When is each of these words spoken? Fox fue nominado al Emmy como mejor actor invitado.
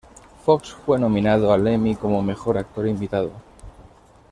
Fox 0.43 0.71
fue 0.71 0.97
nominado 0.97 1.53
al 1.53 1.67
Emmy 1.67 1.95
como 1.95 2.23
mejor 2.23 2.57
actor 2.57 2.87
invitado. 2.87 3.31